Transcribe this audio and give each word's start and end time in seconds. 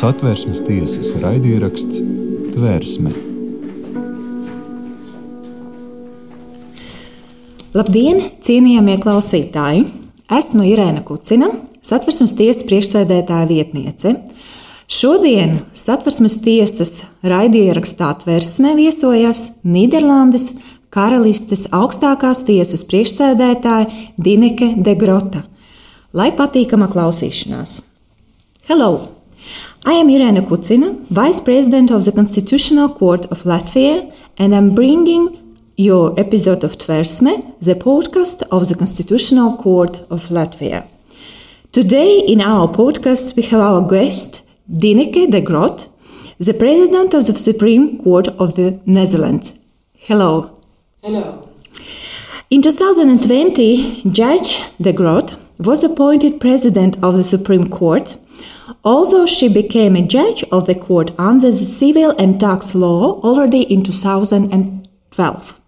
Satversmes 0.00 0.62
tiesas 0.64 1.10
raidieraksts 1.20 1.98
Tvērsme. 2.54 3.10
Labdien, 7.76 8.22
cienījamie 8.40 8.94
klausītāji! 9.02 9.82
Esmu 10.38 10.64
Irēna 10.70 11.04
Kucina, 11.04 11.50
Satversmes 11.84 12.32
tiesas 12.38 12.64
priekšsēdētāja 12.70 13.50
vietniece. 13.52 14.14
Šodien 14.88 15.58
Satversmes 15.76 16.38
tiesas 16.48 16.96
raidierakstā 17.20 18.14
Tvērsmē 18.24 18.72
viesojas 18.80 19.44
Nīderlandes 19.68 20.54
karalistes 20.88 21.68
augstākās 21.76 22.46
tiesas 22.48 22.88
priekšsēdētāja 22.88 23.92
Dineke 24.16 24.72
de 24.80 24.96
Grota. 24.96 25.44
Lai 26.16 26.32
patīkama 26.32 26.88
klausīšanās! 26.88 27.82
Hello! 28.70 29.19
I 29.86 29.94
am 29.94 30.10
Irena 30.10 30.42
Kucina, 30.42 30.94
Vice 31.08 31.40
President 31.40 31.90
of 31.90 32.04
the 32.04 32.12
Constitutional 32.12 32.90
Court 32.90 33.24
of 33.26 33.44
Latvia, 33.44 34.12
and 34.36 34.54
I'm 34.54 34.74
bringing 34.74 35.56
your 35.74 36.12
episode 36.20 36.64
of 36.64 36.76
Tversme, 36.76 37.58
the 37.60 37.74
podcast 37.74 38.42
of 38.52 38.68
the 38.68 38.74
Constitutional 38.74 39.56
Court 39.56 39.96
of 40.10 40.28
Latvia. 40.28 40.86
Today, 41.72 42.18
in 42.18 42.42
our 42.42 42.68
podcast, 42.68 43.36
we 43.36 43.42
have 43.44 43.60
our 43.60 43.80
guest, 43.88 44.46
Dineke 44.70 45.30
de 45.30 45.40
Groot, 45.40 45.88
the 46.38 46.52
President 46.52 47.14
of 47.14 47.26
the 47.26 47.32
Supreme 47.32 48.02
Court 48.02 48.28
of 48.28 48.56
the 48.56 48.78
Netherlands. 48.84 49.58
Hello. 49.96 50.60
Hello. 51.02 51.48
In 52.50 52.60
2020, 52.60 54.02
Judge 54.10 54.60
de 54.78 54.92
Groot 54.92 55.34
was 55.58 55.82
appointed 55.82 56.38
President 56.38 57.02
of 57.02 57.16
the 57.16 57.24
Supreme 57.24 57.66
Court, 57.66 58.16
although 58.84 59.26
she 59.26 59.48
became 59.48 59.96
a 59.96 60.06
judge 60.06 60.42
of 60.52 60.66
the 60.66 60.74
court 60.74 61.10
under 61.18 61.50
the 61.50 61.66
civil 61.80 62.10
and 62.18 62.40
tax 62.40 62.74
law 62.74 63.20
already 63.22 63.62
in 63.62 63.82
2012. 63.82 65.60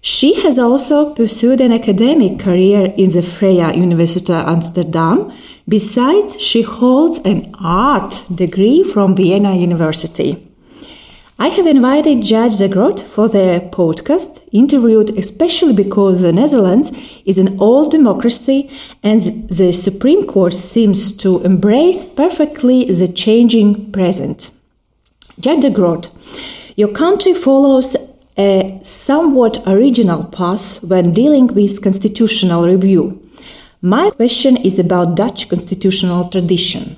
She 0.00 0.40
has 0.42 0.58
also 0.58 1.14
pursued 1.14 1.60
an 1.60 1.72
academic 1.72 2.40
career 2.40 2.92
in 2.96 3.10
the 3.10 3.20
Vrije 3.20 3.76
University 3.76 4.32
Amsterdam. 4.32 5.32
Besides, 5.68 6.40
she 6.40 6.62
holds 6.62 7.20
an 7.20 7.54
art 7.60 8.24
degree 8.34 8.82
from 8.82 9.14
Vienna 9.14 9.54
University. 9.54 10.51
I 11.42 11.48
have 11.48 11.66
invited 11.66 12.22
Judge 12.22 12.58
de 12.58 12.68
Groot 12.68 13.00
for 13.00 13.28
the 13.28 13.68
podcast, 13.72 14.48
interviewed 14.52 15.10
especially 15.18 15.72
because 15.72 16.20
the 16.20 16.32
Netherlands 16.32 16.92
is 17.26 17.36
an 17.36 17.58
old 17.58 17.90
democracy 17.90 18.70
and 19.02 19.18
the 19.48 19.72
Supreme 19.72 20.24
Court 20.24 20.54
seems 20.54 21.16
to 21.16 21.42
embrace 21.42 22.04
perfectly 22.14 22.84
the 22.84 23.08
changing 23.08 23.90
present. 23.90 24.52
Judge 25.40 25.62
de 25.62 25.70
Groot, 25.70 26.10
your 26.76 26.92
country 26.92 27.34
follows 27.34 27.96
a 28.38 28.78
somewhat 28.84 29.66
original 29.66 30.22
path 30.22 30.80
when 30.84 31.10
dealing 31.10 31.48
with 31.48 31.82
constitutional 31.82 32.68
review. 32.68 33.20
My 33.80 34.10
question 34.10 34.56
is 34.56 34.78
about 34.78 35.16
Dutch 35.16 35.48
constitutional 35.48 36.28
tradition. 36.28 36.94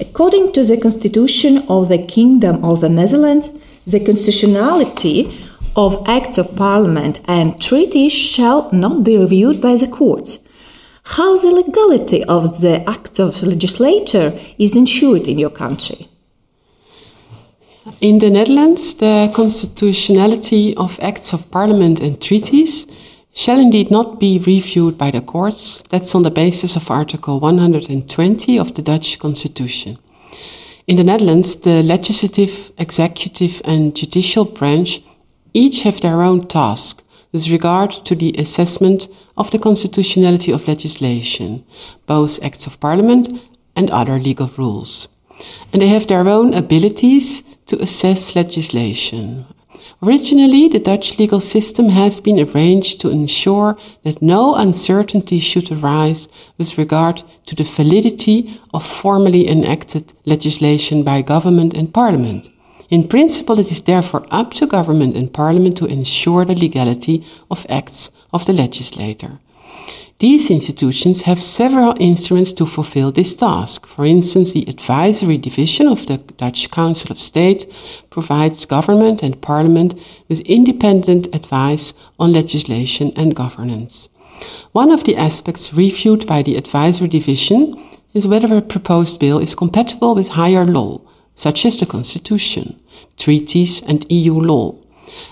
According 0.00 0.54
to 0.54 0.64
the 0.64 0.78
Constitution 0.78 1.64
of 1.68 1.90
the 1.90 2.02
Kingdom 2.02 2.64
of 2.64 2.80
the 2.80 2.88
Netherlands, 2.88 3.62
the 3.86 4.04
constitutionality 4.04 5.32
of 5.76 6.02
acts 6.08 6.38
of 6.38 6.56
parliament 6.56 7.20
and 7.28 7.60
treaties 7.60 8.12
shall 8.12 8.68
not 8.72 9.04
be 9.04 9.16
reviewed 9.16 9.60
by 9.60 9.76
the 9.76 9.86
courts. 9.86 10.42
How 11.04 11.36
the 11.36 11.52
legality 11.52 12.24
of 12.24 12.60
the 12.62 12.82
acts 12.88 13.20
of 13.20 13.42
legislature 13.42 14.36
is 14.58 14.76
ensured 14.76 15.28
in 15.28 15.38
your 15.38 15.50
country? 15.50 16.08
In 18.00 18.18
the 18.18 18.30
Netherlands, 18.30 18.94
the 18.94 19.30
constitutionality 19.32 20.74
of 20.76 20.98
acts 21.00 21.32
of 21.32 21.48
parliament 21.52 22.00
and 22.00 22.20
treaties 22.20 22.86
shall 23.32 23.60
indeed 23.60 23.92
not 23.92 24.18
be 24.18 24.40
reviewed 24.40 24.98
by 24.98 25.12
the 25.12 25.20
courts. 25.20 25.82
That's 25.90 26.12
on 26.16 26.24
the 26.24 26.30
basis 26.30 26.74
of 26.74 26.90
Article 26.90 27.38
120 27.38 28.58
of 28.58 28.74
the 28.74 28.82
Dutch 28.82 29.20
Constitution. 29.20 29.98
In 30.86 30.96
the 30.96 31.04
Netherlands, 31.04 31.60
the 31.62 31.82
legislative, 31.82 32.70
executive, 32.78 33.60
and 33.64 33.96
judicial 33.96 34.44
branch 34.44 35.00
each 35.52 35.82
have 35.82 36.00
their 36.00 36.22
own 36.22 36.46
task 36.46 37.02
with 37.32 37.50
regard 37.50 37.90
to 37.90 38.14
the 38.14 38.32
assessment 38.38 39.08
of 39.36 39.50
the 39.50 39.58
constitutionality 39.58 40.52
of 40.52 40.68
legislation, 40.68 41.64
both 42.06 42.42
acts 42.42 42.66
of 42.66 42.78
parliament 42.78 43.32
and 43.74 43.90
other 43.90 44.18
legal 44.18 44.48
rules. 44.56 45.08
And 45.72 45.82
they 45.82 45.88
have 45.88 46.06
their 46.06 46.28
own 46.28 46.54
abilities 46.54 47.42
to 47.66 47.82
assess 47.82 48.36
legislation. 48.36 49.44
Originally, 50.02 50.68
the 50.68 50.78
Dutch 50.78 51.18
legal 51.18 51.40
system 51.40 51.88
has 51.88 52.20
been 52.20 52.38
arranged 52.38 53.00
to 53.00 53.08
ensure 53.08 53.78
that 54.04 54.20
no 54.20 54.54
uncertainty 54.54 55.38
should 55.38 55.72
arise 55.72 56.28
with 56.58 56.76
regard 56.76 57.22
to 57.46 57.54
the 57.54 57.64
validity 57.64 58.60
of 58.74 58.84
formally 58.84 59.48
enacted 59.48 60.12
legislation 60.26 61.02
by 61.02 61.22
government 61.22 61.72
and 61.72 61.94
parliament. 61.94 62.50
In 62.90 63.08
principle, 63.08 63.58
it 63.58 63.72
is 63.72 63.82
therefore 63.82 64.26
up 64.30 64.52
to 64.54 64.66
government 64.66 65.16
and 65.16 65.32
parliament 65.32 65.78
to 65.78 65.86
ensure 65.86 66.44
the 66.44 66.54
legality 66.54 67.24
of 67.50 67.66
acts 67.68 68.10
of 68.32 68.44
the 68.44 68.52
legislator. 68.52 69.40
These 70.18 70.50
institutions 70.50 71.22
have 71.22 71.42
several 71.42 71.94
instruments 72.00 72.54
to 72.54 72.64
fulfill 72.64 73.12
this 73.12 73.36
task. 73.36 73.84
For 73.84 74.06
instance, 74.06 74.52
the 74.52 74.64
advisory 74.66 75.36
division 75.36 75.86
of 75.88 76.06
the 76.06 76.16
Dutch 76.16 76.70
Council 76.70 77.12
of 77.12 77.18
State 77.18 77.70
provides 78.08 78.64
government 78.64 79.22
and 79.22 79.42
parliament 79.42 79.92
with 80.26 80.40
independent 80.40 81.26
advice 81.34 81.92
on 82.18 82.32
legislation 82.32 83.12
and 83.14 83.36
governance. 83.36 84.08
One 84.72 84.90
of 84.90 85.04
the 85.04 85.16
aspects 85.16 85.74
reviewed 85.74 86.26
by 86.26 86.42
the 86.42 86.56
advisory 86.56 87.08
division 87.08 87.74
is 88.14 88.26
whether 88.26 88.56
a 88.56 88.62
proposed 88.62 89.20
bill 89.20 89.38
is 89.38 89.54
compatible 89.54 90.14
with 90.14 90.30
higher 90.30 90.64
law, 90.64 91.02
such 91.34 91.66
as 91.66 91.78
the 91.78 91.84
Constitution, 91.84 92.80
treaties, 93.18 93.82
and 93.82 94.10
EU 94.10 94.32
law 94.32 94.76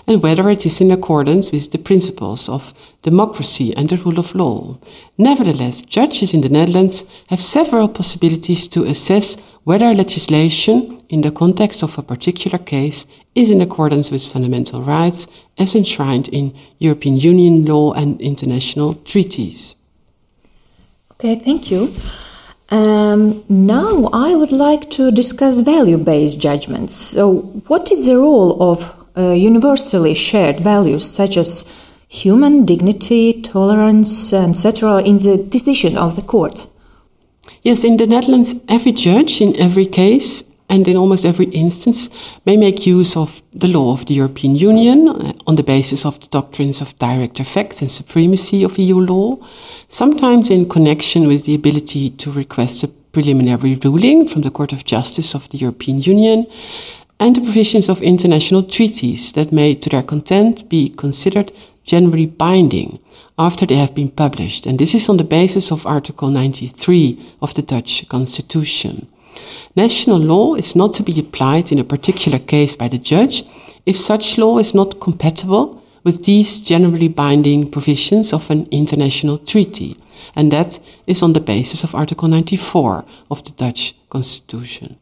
and 0.07 0.21
whether 0.21 0.49
it 0.49 0.65
is 0.65 0.81
in 0.81 0.91
accordance 0.91 1.51
with 1.51 1.71
the 1.71 1.77
principles 1.77 2.49
of 2.49 2.73
democracy 3.01 3.75
and 3.75 3.89
the 3.89 3.97
rule 3.97 4.19
of 4.19 4.35
law. 4.35 4.77
Nevertheless, 5.17 5.81
judges 5.81 6.33
in 6.33 6.41
the 6.41 6.49
Netherlands 6.49 7.09
have 7.29 7.39
several 7.39 7.87
possibilities 7.87 8.67
to 8.69 8.83
assess 8.83 9.39
whether 9.63 9.93
legislation 9.93 11.01
in 11.09 11.21
the 11.21 11.31
context 11.31 11.83
of 11.83 11.97
a 11.97 12.03
particular 12.03 12.57
case 12.57 13.05
is 13.35 13.49
in 13.49 13.61
accordance 13.61 14.11
with 14.11 14.25
fundamental 14.25 14.81
rights 14.81 15.27
as 15.57 15.75
enshrined 15.75 16.27
in 16.29 16.55
European 16.79 17.17
Union 17.17 17.65
law 17.65 17.93
and 17.93 18.19
international 18.21 18.93
treaties. 18.93 19.75
Okay, 21.11 21.35
thank 21.35 21.71
you. 21.71 21.93
Um, 22.69 23.43
now 23.47 24.09
I 24.11 24.35
would 24.35 24.51
like 24.51 24.89
to 24.91 25.11
discuss 25.11 25.59
value 25.59 25.97
based 25.97 26.41
judgments. 26.41 26.95
So, 26.95 27.41
what 27.67 27.91
is 27.91 28.05
the 28.05 28.17
role 28.17 28.61
of 28.61 29.04
uh, 29.17 29.31
universally 29.31 30.13
shared 30.13 30.59
values 30.59 31.05
such 31.05 31.37
as 31.37 31.71
human 32.07 32.65
dignity, 32.65 33.41
tolerance, 33.41 34.33
etc., 34.33 35.01
in 35.01 35.17
the 35.17 35.37
decision 35.49 35.97
of 35.97 36.15
the 36.15 36.21
court. 36.21 36.67
Yes, 37.61 37.83
in 37.83 37.97
the 37.97 38.07
Netherlands, 38.07 38.63
every 38.69 38.91
judge 38.91 39.41
in 39.41 39.55
every 39.55 39.85
case 39.85 40.43
and 40.69 40.87
in 40.87 40.97
almost 40.97 41.25
every 41.25 41.45
instance 41.47 42.09
may 42.45 42.57
make 42.57 42.87
use 42.87 43.15
of 43.15 43.41
the 43.51 43.67
law 43.67 43.93
of 43.93 44.05
the 44.05 44.15
European 44.15 44.55
Union 44.55 45.09
uh, 45.09 45.33
on 45.47 45.55
the 45.55 45.63
basis 45.63 46.05
of 46.05 46.19
the 46.19 46.27
doctrines 46.27 46.81
of 46.81 46.97
direct 46.99 47.39
effect 47.39 47.81
and 47.81 47.91
supremacy 47.91 48.63
of 48.63 48.77
EU 48.77 48.99
law, 48.99 49.37
sometimes 49.87 50.49
in 50.49 50.67
connection 50.67 51.27
with 51.27 51.45
the 51.45 51.55
ability 51.55 52.09
to 52.09 52.31
request 52.31 52.83
a 52.83 52.87
preliminary 52.87 53.75
ruling 53.75 54.27
from 54.27 54.41
the 54.41 54.51
Court 54.51 54.73
of 54.73 54.83
Justice 54.83 55.35
of 55.35 55.47
the 55.49 55.57
European 55.57 56.01
Union, 56.01 56.47
and 57.19 57.35
the 57.35 57.41
provisions 57.41 57.89
of 57.89 58.01
international 58.01 58.63
treaties 58.63 59.31
that 59.33 59.51
may, 59.51 59.75
to 59.75 59.89
their 59.89 60.03
content, 60.03 60.67
be 60.69 60.89
considered 60.89 61.51
generally 61.83 62.25
binding 62.25 62.99
after 63.37 63.65
they 63.65 63.75
have 63.75 63.95
been 63.95 64.09
published. 64.09 64.65
And 64.65 64.79
this 64.79 64.93
is 64.95 65.09
on 65.09 65.17
the 65.17 65.23
basis 65.23 65.71
of 65.71 65.85
Article 65.85 66.29
93 66.29 67.17
of 67.41 67.53
the 67.53 67.61
Dutch 67.61 68.07
Constitution. 68.09 69.07
National 69.75 70.17
law 70.17 70.55
is 70.55 70.75
not 70.75 70.93
to 70.93 71.03
be 71.03 71.19
applied 71.19 71.71
in 71.71 71.79
a 71.79 71.83
particular 71.83 72.39
case 72.39 72.75
by 72.75 72.87
the 72.87 72.97
judge 72.97 73.43
if 73.85 73.97
such 73.97 74.37
law 74.37 74.57
is 74.57 74.73
not 74.73 74.99
compatible 74.99 75.83
with 76.03 76.23
these 76.23 76.59
generally 76.59 77.07
binding 77.07 77.69
provisions 77.69 78.31
of 78.31 78.49
an 78.49 78.67
international 78.71 79.37
treaty, 79.39 79.97
and 80.35 80.51
that 80.51 80.79
is 81.07 81.21
on 81.21 81.33
the 81.33 81.39
basis 81.39 81.83
of 81.83 81.95
Article 81.95 82.27
94 82.27 83.03
of 83.29 83.43
the 83.43 83.51
Dutch 83.51 83.95
Constitution. 84.15 84.97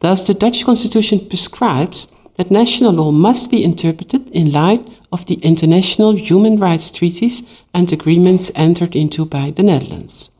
Thus, 0.00 0.22
the 0.22 0.34
Dutch 0.34 0.64
Constitution 0.64 1.18
prescribes 1.28 2.08
that 2.36 2.50
national 2.50 2.92
law 2.92 3.10
must 3.12 3.50
be 3.50 3.64
interpreted 3.64 4.28
in 4.30 4.50
light 4.62 4.82
of 5.12 5.24
the 5.26 5.38
international 5.50 6.12
human 6.28 6.56
rights 6.66 6.90
treaties 6.90 7.36
and 7.72 7.92
agreements 7.92 8.50
entered 8.54 8.94
into 8.96 9.24
by 9.24 9.46
the 9.56 9.62
Netherlands. 9.62 10.30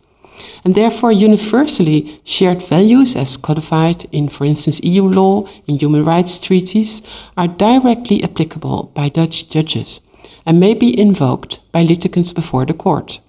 and 0.64 0.74
therefore 0.74 1.12
universally 1.28 1.98
shared 2.24 2.62
values 2.62 3.16
as 3.16 3.36
codified 3.36 4.00
in, 4.12 4.28
for 4.28 4.44
instance, 4.44 4.80
EU 4.82 5.04
law, 5.20 5.34
in 5.68 5.78
human 5.78 6.04
rights 6.04 6.38
treaties, 6.38 7.02
are 7.36 7.48
directly 7.66 8.18
applicable 8.22 8.90
by 8.98 9.08
Dutch 9.08 9.48
judges 9.48 10.00
and 10.44 10.60
may 10.60 10.74
be 10.74 10.90
invoked 11.06 11.60
by 11.72 11.82
litigants 11.82 12.32
before 12.32 12.66
the 12.66 12.74
court. 12.74 13.20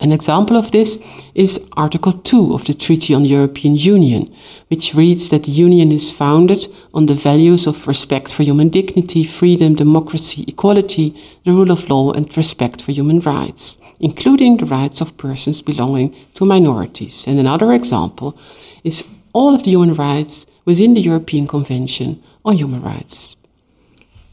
An 0.00 0.12
example 0.12 0.56
of 0.56 0.70
this 0.70 1.02
is 1.34 1.68
Article 1.76 2.12
2 2.12 2.54
of 2.54 2.64
the 2.66 2.74
Treaty 2.74 3.14
on 3.14 3.24
the 3.24 3.30
European 3.30 3.74
Union, 3.74 4.32
which 4.68 4.94
reads 4.94 5.28
that 5.30 5.42
the 5.42 5.50
Union 5.50 5.90
is 5.90 6.12
founded 6.12 6.68
on 6.94 7.06
the 7.06 7.14
values 7.14 7.66
of 7.66 7.88
respect 7.88 8.30
for 8.30 8.44
human 8.44 8.68
dignity, 8.68 9.24
freedom, 9.24 9.74
democracy, 9.74 10.44
equality, 10.46 11.16
the 11.44 11.50
rule 11.50 11.72
of 11.72 11.90
law, 11.90 12.12
and 12.12 12.36
respect 12.36 12.80
for 12.80 12.92
human 12.92 13.18
rights, 13.20 13.76
including 13.98 14.56
the 14.56 14.66
rights 14.66 15.00
of 15.00 15.16
persons 15.16 15.62
belonging 15.62 16.14
to 16.34 16.44
minorities. 16.44 17.26
And 17.26 17.40
another 17.40 17.72
example 17.72 18.38
is 18.84 19.02
all 19.32 19.52
of 19.52 19.64
the 19.64 19.70
human 19.72 19.94
rights 19.94 20.46
within 20.64 20.94
the 20.94 21.00
European 21.00 21.48
Convention 21.48 22.22
on 22.44 22.56
Human 22.56 22.82
Rights. 22.82 23.36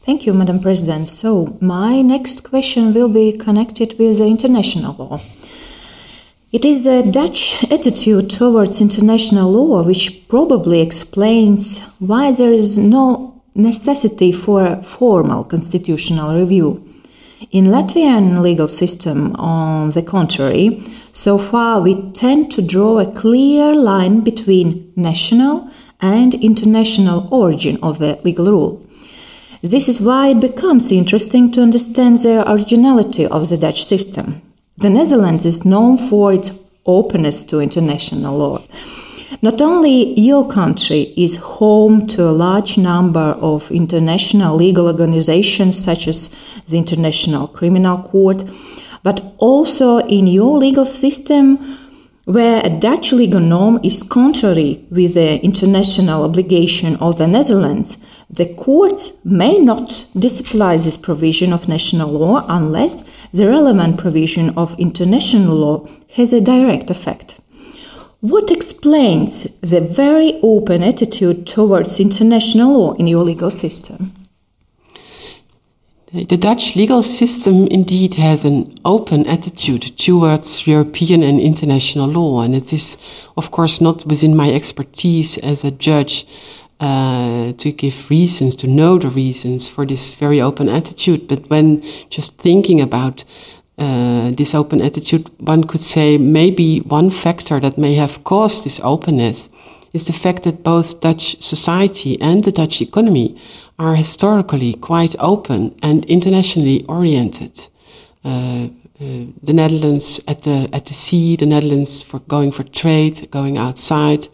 Thank 0.02 0.26
you, 0.26 0.32
Madam 0.32 0.60
President. 0.60 1.08
So, 1.08 1.58
my 1.60 2.00
next 2.00 2.44
question 2.44 2.94
will 2.94 3.08
be 3.08 3.32
connected 3.32 3.98
with 3.98 4.18
the 4.18 4.28
international 4.28 4.94
law. 4.94 5.20
It 6.52 6.64
is 6.64 6.84
the 6.84 7.02
Dutch 7.02 7.64
attitude 7.72 8.30
towards 8.30 8.80
international 8.80 9.50
law 9.50 9.82
which 9.82 10.28
probably 10.28 10.80
explains 10.80 11.90
why 11.98 12.30
there 12.30 12.52
is 12.52 12.78
no 12.78 13.42
necessity 13.56 14.30
for 14.30 14.64
a 14.64 14.80
formal 14.80 15.42
constitutional 15.42 16.38
review. 16.38 16.88
In 17.50 17.64
Latvian 17.64 18.42
legal 18.42 18.68
system, 18.68 19.34
on 19.34 19.90
the 19.90 20.04
contrary, 20.04 20.80
so 21.12 21.36
far 21.36 21.80
we 21.80 22.12
tend 22.12 22.52
to 22.52 22.62
draw 22.62 23.00
a 23.00 23.12
clear 23.12 23.74
line 23.74 24.20
between 24.20 24.92
national 24.94 25.68
and 26.00 26.32
international 26.34 27.26
origin 27.32 27.76
of 27.82 27.98
the 27.98 28.20
legal 28.22 28.46
rule. 28.46 28.86
This 29.62 29.88
is 29.88 30.00
why 30.00 30.28
it 30.28 30.40
becomes 30.40 30.92
interesting 30.92 31.50
to 31.52 31.62
understand 31.62 32.18
the 32.18 32.48
originality 32.48 33.26
of 33.26 33.48
the 33.48 33.58
Dutch 33.58 33.84
system. 33.84 34.45
The 34.78 34.90
Netherlands 34.90 35.46
is 35.46 35.64
known 35.64 35.96
for 35.96 36.34
its 36.34 36.50
openness 36.84 37.42
to 37.44 37.60
international 37.60 38.36
law. 38.36 38.62
Not 39.40 39.62
only 39.62 40.12
your 40.20 40.46
country 40.46 41.14
is 41.16 41.38
home 41.38 42.06
to 42.08 42.24
a 42.24 42.36
large 42.44 42.76
number 42.76 43.34
of 43.40 43.70
international 43.70 44.54
legal 44.54 44.86
organizations 44.86 45.82
such 45.82 46.06
as 46.06 46.28
the 46.66 46.76
International 46.76 47.48
Criminal 47.48 48.02
Court, 48.02 48.44
but 49.02 49.32
also 49.38 49.96
in 49.98 50.26
your 50.26 50.58
legal 50.58 50.84
system 50.84 51.58
where 52.26 52.60
a 52.66 52.68
Dutch 52.68 53.12
legal 53.12 53.38
norm 53.38 53.78
is 53.84 54.02
contrary 54.02 54.84
with 54.90 55.14
the 55.14 55.40
international 55.44 56.24
obligation 56.24 56.96
of 56.96 57.18
the 57.18 57.26
Netherlands, 57.28 58.04
the 58.28 58.52
courts 58.56 59.24
may 59.24 59.60
not 59.60 60.04
disapply 60.18 60.76
this 60.76 60.96
provision 60.96 61.52
of 61.52 61.68
national 61.68 62.10
law 62.10 62.44
unless 62.48 63.04
the 63.30 63.46
relevant 63.46 63.96
provision 63.96 64.50
of 64.58 64.76
international 64.76 65.54
law 65.54 65.86
has 66.16 66.32
a 66.32 66.40
direct 66.40 66.90
effect. 66.90 67.38
What 68.20 68.50
explains 68.50 69.60
the 69.60 69.80
very 69.80 70.40
open 70.42 70.82
attitude 70.82 71.46
towards 71.46 72.00
international 72.00 72.72
law 72.76 72.92
in 72.94 73.06
your 73.06 73.22
legal 73.22 73.50
system? 73.50 74.10
The 76.12 76.36
Dutch 76.36 76.76
legal 76.76 77.02
system 77.02 77.66
indeed 77.66 78.14
has 78.14 78.44
an 78.44 78.72
open 78.84 79.26
attitude 79.26 79.82
towards 79.98 80.64
European 80.64 81.24
and 81.24 81.40
international 81.40 82.06
law, 82.08 82.42
and 82.42 82.54
it 82.54 82.72
is, 82.72 82.96
of 83.36 83.50
course, 83.50 83.80
not 83.80 84.06
within 84.06 84.36
my 84.36 84.52
expertise 84.52 85.36
as 85.38 85.64
a 85.64 85.72
judge 85.72 86.24
uh, 86.78 87.54
to 87.54 87.72
give 87.72 88.08
reasons, 88.08 88.54
to 88.56 88.68
know 88.68 88.98
the 88.98 89.08
reasons 89.08 89.68
for 89.68 89.84
this 89.84 90.14
very 90.14 90.40
open 90.40 90.68
attitude. 90.68 91.26
But 91.26 91.50
when 91.50 91.82
just 92.08 92.38
thinking 92.38 92.80
about 92.80 93.24
uh, 93.76 94.30
this 94.30 94.54
open 94.54 94.80
attitude, 94.82 95.28
one 95.40 95.64
could 95.64 95.80
say 95.80 96.18
maybe 96.18 96.78
one 96.82 97.10
factor 97.10 97.58
that 97.58 97.78
may 97.78 97.96
have 97.96 98.22
caused 98.22 98.62
this 98.62 98.80
openness 98.84 99.50
is 99.92 100.06
the 100.06 100.12
fact 100.12 100.44
that 100.44 100.62
both 100.62 101.00
Dutch 101.00 101.42
society 101.42 102.20
and 102.20 102.44
the 102.44 102.52
Dutch 102.52 102.80
economy 102.80 103.36
are 103.78 103.94
historically 103.94 104.74
quite 104.74 105.14
open 105.18 105.74
and 105.82 106.04
internationally 106.06 106.84
oriented. 106.88 107.68
Uh, 108.24 108.68
uh, 108.98 109.26
the 109.42 109.52
Netherlands 109.52 110.20
at 110.26 110.42
the 110.42 110.70
at 110.72 110.86
the 110.86 110.94
sea, 110.94 111.36
the 111.36 111.44
Netherlands 111.44 112.02
for 112.02 112.20
going 112.20 112.50
for 112.50 112.62
trade, 112.62 113.30
going 113.30 113.58
outside 113.58 114.28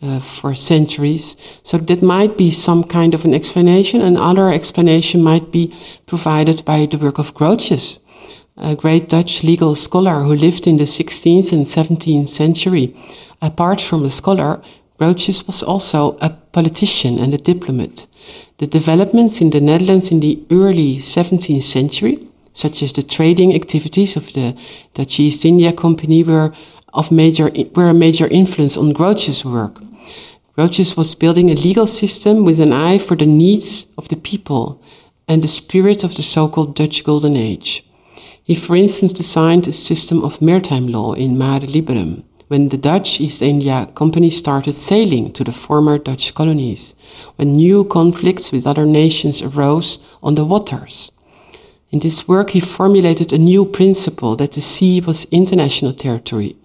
uh, 0.00 0.20
for 0.20 0.54
centuries. 0.54 1.36
So 1.62 1.76
that 1.78 2.02
might 2.02 2.38
be 2.38 2.50
some 2.50 2.84
kind 2.84 3.12
of 3.14 3.24
an 3.26 3.34
explanation. 3.34 4.00
Another 4.00 4.50
explanation 4.50 5.22
might 5.22 5.52
be 5.52 5.74
provided 6.06 6.64
by 6.64 6.86
the 6.86 6.96
work 6.96 7.18
of 7.18 7.34
Grotius, 7.34 7.98
a 8.56 8.74
great 8.74 9.10
Dutch 9.10 9.42
legal 9.42 9.74
scholar 9.74 10.22
who 10.22 10.34
lived 10.34 10.66
in 10.66 10.78
the 10.78 10.84
16th 10.84 11.52
and 11.52 11.66
17th 11.66 12.28
century. 12.28 12.94
Apart 13.42 13.82
from 13.82 14.04
a 14.04 14.10
scholar, 14.10 14.62
Grotius 14.98 15.46
was 15.46 15.62
also 15.62 16.16
a 16.22 16.30
politician 16.30 17.18
and 17.18 17.34
a 17.34 17.38
diplomat. 17.38 18.06
The 18.58 18.66
developments 18.66 19.40
in 19.40 19.50
the 19.50 19.60
Netherlands 19.60 20.10
in 20.10 20.20
the 20.20 20.42
early 20.50 20.96
17th 20.96 21.62
century, 21.62 22.26
such 22.52 22.82
as 22.82 22.92
the 22.92 23.02
trading 23.02 23.54
activities 23.54 24.16
of 24.16 24.32
the 24.32 24.56
Dutch 24.94 25.20
East 25.20 25.44
India 25.44 25.72
Company, 25.72 26.24
were 26.24 26.52
of 26.94 27.12
major 27.12 27.50
were 27.74 27.90
a 27.90 27.94
major 27.94 28.26
influence 28.28 28.76
on 28.76 28.94
Grotius' 28.94 29.44
work. 29.44 29.80
Grotius 30.56 30.96
was 30.96 31.14
building 31.14 31.50
a 31.50 31.54
legal 31.54 31.86
system 31.86 32.44
with 32.44 32.58
an 32.60 32.72
eye 32.72 32.96
for 32.96 33.14
the 33.14 33.26
needs 33.26 33.92
of 33.98 34.08
the 34.08 34.16
people 34.16 34.80
and 35.28 35.42
the 35.42 35.48
spirit 35.48 36.02
of 36.02 36.14
the 36.14 36.22
so-called 36.22 36.74
Dutch 36.74 37.04
Golden 37.04 37.36
Age. 37.36 37.84
He, 38.42 38.54
for 38.54 38.74
instance, 38.76 39.12
designed 39.12 39.68
a 39.68 39.72
system 39.72 40.24
of 40.24 40.40
maritime 40.40 40.86
law 40.86 41.12
in 41.12 41.36
Mare 41.36 41.60
Liberum, 41.60 42.24
when 42.48 42.68
the 42.68 42.76
Dutch 42.76 43.20
East 43.20 43.42
India 43.42 43.88
Company 43.94 44.30
started 44.30 44.74
sailing 44.74 45.32
to 45.32 45.44
the 45.44 45.52
former 45.52 45.98
Dutch 45.98 46.34
colonies, 46.34 46.94
when 47.36 47.56
new 47.56 47.84
conflicts 47.84 48.52
with 48.52 48.66
other 48.66 48.86
nations 48.86 49.42
arose 49.42 49.98
on 50.22 50.34
the 50.34 50.44
waters. 50.44 51.10
In 51.90 52.00
this 52.00 52.28
work, 52.28 52.50
he 52.50 52.60
formulated 52.60 53.32
a 53.32 53.38
new 53.38 53.64
principle 53.64 54.36
that 54.36 54.52
the 54.52 54.60
sea 54.60 55.00
was 55.00 55.26
international 55.32 55.92
territory 55.92 56.56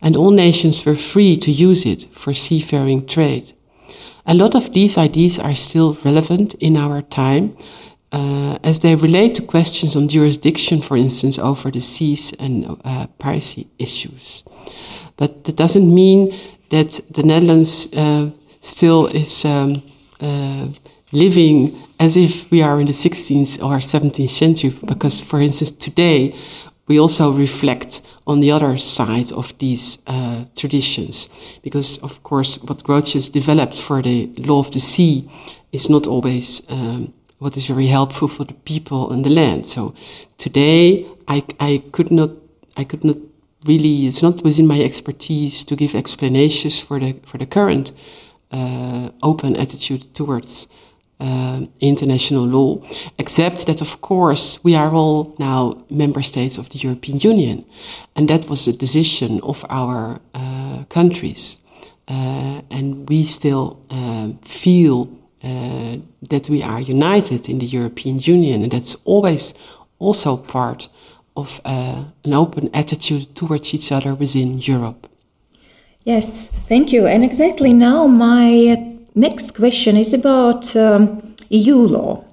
and 0.00 0.16
all 0.16 0.30
nations 0.30 0.84
were 0.84 0.94
free 0.94 1.36
to 1.36 1.50
use 1.50 1.84
it 1.84 2.04
for 2.12 2.34
seafaring 2.34 3.06
trade. 3.06 3.52
A 4.26 4.34
lot 4.34 4.54
of 4.54 4.72
these 4.72 4.98
ideas 4.98 5.38
are 5.38 5.54
still 5.54 5.96
relevant 6.04 6.54
in 6.54 6.76
our 6.76 7.02
time, 7.02 7.56
uh, 8.12 8.58
as 8.62 8.80
they 8.80 8.94
relate 8.94 9.34
to 9.34 9.42
questions 9.42 9.96
on 9.96 10.08
jurisdiction, 10.08 10.80
for 10.80 10.96
instance, 10.96 11.38
over 11.38 11.70
the 11.70 11.80
seas 11.80 12.32
and 12.38 12.80
uh, 12.84 13.06
piracy 13.18 13.68
issues. 13.78 14.42
But 15.18 15.44
that 15.44 15.56
doesn't 15.56 15.94
mean 15.94 16.34
that 16.70 17.00
the 17.10 17.22
Netherlands 17.22 17.92
uh, 17.92 18.30
still 18.60 19.06
is 19.08 19.44
um, 19.44 19.74
uh, 20.20 20.68
living 21.12 21.76
as 22.00 22.16
if 22.16 22.50
we 22.50 22.62
are 22.62 22.80
in 22.80 22.86
the 22.86 22.92
16th 22.92 23.62
or 23.62 23.78
17th 23.78 24.30
century, 24.30 24.72
because, 24.86 25.20
for 25.20 25.42
instance, 25.42 25.72
today 25.72 26.34
we 26.86 26.98
also 26.98 27.32
reflect 27.32 28.00
on 28.26 28.40
the 28.40 28.50
other 28.50 28.78
side 28.78 29.32
of 29.32 29.58
these 29.58 30.02
uh, 30.06 30.44
traditions. 30.54 31.28
Because, 31.62 31.98
of 31.98 32.22
course, 32.22 32.62
what 32.62 32.84
Grotius 32.84 33.30
developed 33.30 33.74
for 33.76 34.00
the 34.00 34.30
law 34.38 34.60
of 34.60 34.70
the 34.70 34.80
sea 34.80 35.28
is 35.72 35.90
not 35.90 36.06
always 36.06 36.70
um, 36.70 37.12
what 37.38 37.56
is 37.56 37.66
very 37.66 37.88
helpful 37.88 38.28
for 38.28 38.44
the 38.44 38.54
people 38.54 39.10
and 39.12 39.24
the 39.24 39.30
land. 39.30 39.66
So 39.66 39.94
today, 40.36 41.06
I, 41.26 41.44
I 41.58 41.82
could 41.90 42.10
not, 42.10 42.30
I 42.76 42.84
could 42.84 43.04
not 43.04 43.16
really, 43.66 44.06
it's 44.06 44.22
not 44.22 44.42
within 44.42 44.66
my 44.66 44.80
expertise 44.80 45.64
to 45.64 45.76
give 45.76 45.94
explanations 45.94 46.80
for 46.80 46.98
the, 46.98 47.14
for 47.24 47.38
the 47.38 47.46
current 47.46 47.92
uh, 48.50 49.10
open 49.22 49.56
attitude 49.56 50.14
towards 50.14 50.68
uh, 51.20 51.64
international 51.80 52.44
law, 52.44 52.80
except 53.18 53.66
that, 53.66 53.80
of 53.80 54.00
course, 54.00 54.62
we 54.62 54.76
are 54.76 54.92
all 54.94 55.34
now 55.38 55.84
member 55.90 56.22
states 56.22 56.58
of 56.58 56.68
the 56.70 56.78
European 56.78 57.18
Union. 57.18 57.64
And 58.14 58.28
that 58.28 58.48
was 58.48 58.68
a 58.68 58.76
decision 58.76 59.40
of 59.42 59.64
our 59.68 60.20
uh, 60.34 60.84
countries. 60.88 61.58
Uh, 62.06 62.62
and 62.70 63.08
we 63.08 63.24
still 63.24 63.84
um, 63.90 64.38
feel 64.38 65.08
uh, 65.42 65.96
that 66.22 66.48
we 66.48 66.62
are 66.62 66.80
united 66.80 67.48
in 67.48 67.58
the 67.58 67.66
European 67.66 68.18
Union. 68.18 68.62
And 68.62 68.70
that's 68.70 68.94
always 69.04 69.54
also 69.98 70.36
part 70.36 70.88
of 71.38 71.60
uh, 71.64 72.04
an 72.24 72.32
open 72.34 72.68
attitude 72.74 73.34
towards 73.34 73.74
each 73.74 73.90
other 73.92 74.14
within 74.14 74.58
Europe. 74.58 75.08
Yes, 76.04 76.48
thank 76.68 76.92
you. 76.92 77.06
And 77.06 77.22
exactly 77.24 77.72
now, 77.72 78.06
my 78.06 78.88
Next 79.18 79.56
question 79.56 79.96
is 79.96 80.14
about 80.14 80.76
um, 80.76 81.34
EU 81.50 81.74
law. 81.74 82.24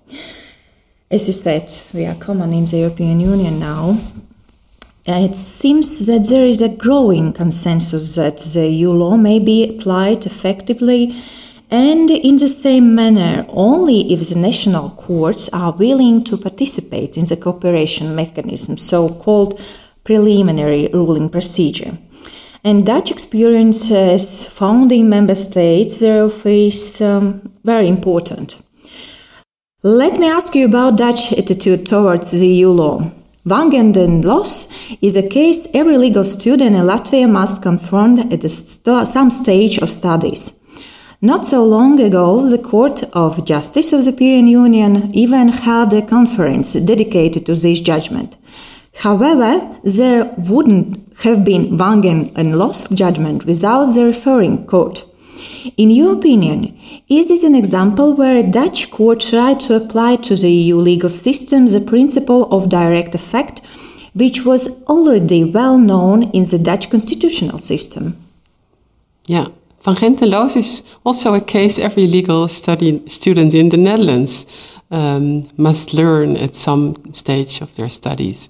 As 1.09 1.25
you 1.27 1.33
said, 1.33 1.67
we 1.95 2.05
are 2.05 2.13
common 2.13 2.53
in 2.53 2.65
the 2.65 2.77
European 2.77 3.19
Union 3.19 3.59
now. 3.59 3.97
It 5.07 5.33
seems 5.43 6.05
that 6.05 6.27
there 6.29 6.45
is 6.45 6.61
a 6.61 6.77
growing 6.77 7.33
consensus 7.33 8.13
that 8.13 8.37
the 8.37 8.69
EU 8.69 8.91
law 8.91 9.17
may 9.17 9.39
be 9.39 9.67
applied 9.67 10.27
effectively 10.27 11.15
and 11.71 12.09
in 12.11 12.37
the 12.37 12.47
same 12.47 12.93
manner 12.93 13.45
only 13.49 14.13
if 14.13 14.29
the 14.29 14.39
national 14.39 14.89
courts 14.91 15.49
are 15.49 15.73
willing 15.73 16.23
to 16.23 16.37
participate 16.37 17.17
in 17.17 17.25
the 17.25 17.37
cooperation 17.37 18.15
mechanism, 18.15 18.77
so 18.77 19.09
called 19.09 19.59
preliminary 20.03 20.89
ruling 20.93 21.29
procedure. 21.29 21.97
And 22.63 22.85
Dutch 22.85 23.11
experience 23.11 23.89
has 23.89 24.47
found 24.47 24.91
in 24.91 25.09
member 25.09 25.35
states 25.35 25.99
thereof 25.99 26.45
is 26.45 27.01
um, 27.01 27.51
very 27.63 27.87
important. 27.87 28.57
Let 29.83 30.19
me 30.19 30.27
ask 30.27 30.55
you 30.55 30.65
about 30.65 30.97
Dutch 30.97 31.31
attitude 31.33 31.85
towards 31.85 32.31
the 32.31 32.47
EU 32.47 32.69
law. 32.69 33.11
Van 33.43 33.69
Gend 33.69 33.97
en 33.97 34.23
Loos 34.23 34.67
is 35.01 35.15
a 35.15 35.29
case 35.29 35.69
every 35.75 35.99
legal 35.99 36.23
student 36.23 36.75
in 36.75 36.81
Latvia 36.81 37.29
must 37.29 37.61
confront 37.61 38.33
at 38.33 38.41
st- 38.49 39.07
some 39.07 39.29
stage 39.29 39.77
of 39.77 39.91
studies. 39.91 40.64
Not 41.25 41.43
so 41.43 41.63
long 41.63 41.99
ago, 41.99 42.47
the 42.47 42.59
Court 42.59 43.01
of 43.13 43.45
Justice 43.45 43.91
of 43.93 44.01
the 44.01 44.11
European 44.11 44.45
Union 44.45 45.11
even 45.11 45.47
held 45.47 45.91
a 45.91 46.05
conference 46.05 46.73
dedicated 46.73 47.47
to 47.47 47.55
this 47.55 47.81
judgment. 47.81 48.37
However, 48.97 49.75
there 49.83 50.31
wouldn't 50.37 51.17
have 51.23 51.43
been 51.43 51.79
Van 51.79 52.03
Gend 52.03 52.31
and 52.35 52.59
Loos 52.59 52.87
judgment 52.89 53.45
without 53.45 53.87
the 53.95 54.05
referring 54.05 54.67
court. 54.67 55.03
In 55.77 55.89
your 55.89 56.13
opinion, 56.13 56.77
is 57.09 57.29
this 57.29 57.43
an 57.43 57.55
example 57.55 58.13
where 58.13 58.37
a 58.37 58.51
Dutch 58.59 58.91
court 58.91 59.21
tried 59.21 59.59
to 59.61 59.73
apply 59.75 60.17
to 60.17 60.35
the 60.35 60.51
EU 60.51 60.75
legal 60.75 61.09
system 61.09 61.65
the 61.65 61.81
principle 61.81 62.43
of 62.53 62.69
direct 62.69 63.15
effect, 63.15 63.61
which 64.13 64.45
was 64.45 64.83
already 64.83 65.43
well 65.43 65.79
known 65.79 66.29
in 66.33 66.43
the 66.45 66.59
Dutch 66.59 66.91
constitutional 66.91 67.57
system? 67.57 68.15
Yeah, 69.25 69.47
Van 69.85 69.95
Gend 69.95 70.21
en 70.21 70.29
Loos 70.29 70.55
is 70.55 70.83
also 71.03 71.33
a 71.33 71.41
case 71.41 71.77
every 71.77 72.07
legal 72.07 72.47
study 72.47 73.01
student 73.05 73.53
in 73.53 73.69
the 73.69 73.77
Netherlands 73.77 74.47
um, 74.89 75.47
must 75.57 75.93
learn 75.93 76.37
at 76.37 76.55
some 76.55 76.95
stage 77.11 77.61
of 77.61 77.75
their 77.75 77.89
studies. 77.89 78.49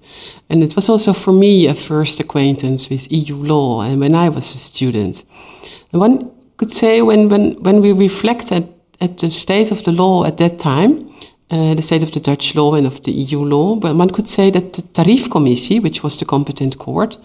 And 0.49 0.63
it 0.63 0.75
was 0.75 0.89
also 0.89 1.11
for 1.11 1.33
me 1.33 1.67
a 1.67 1.75
first 1.75 2.21
acquaintance 2.21 2.89
with 2.89 3.11
EU 3.11 3.35
law 3.35 3.81
and 3.81 3.99
when 3.99 4.15
I 4.15 4.29
was 4.29 4.55
a 4.55 4.57
student. 4.57 5.25
And 5.91 5.99
one 5.99 6.31
could 6.55 6.71
say 6.71 7.01
when, 7.01 7.27
when, 7.27 7.61
when 7.61 7.81
we 7.81 7.91
reflect 7.91 8.53
at, 8.53 8.63
at 9.01 9.17
the 9.17 9.29
state 9.29 9.71
of 9.71 9.83
the 9.83 9.91
law 9.91 10.23
at 10.23 10.37
that 10.37 10.57
time, 10.57 11.11
uh, 11.51 11.75
the 11.75 11.81
state 11.81 12.03
of 12.03 12.11
the 12.11 12.19
Dutch 12.19 12.55
law 12.55 12.73
and 12.73 12.87
of 12.87 13.03
the 13.03 13.11
EU 13.11 13.39
law, 13.39 13.75
well, 13.75 13.95
one 13.95 14.09
could 14.09 14.27
say 14.27 14.49
that 14.49 14.73
the 14.73 14.81
Tariefcommissie, 14.81 15.81
which 15.81 16.03
was 16.03 16.17
the 16.17 16.25
competent 16.25 16.77
court, 16.79 17.17